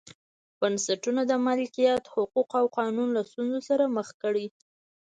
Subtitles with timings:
[0.59, 4.45] بنسټونو د مالکیت حقوق او قانون له ستونزو سره مخ کړي.